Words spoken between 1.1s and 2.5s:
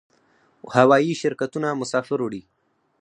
شرکتونه مسافر وړي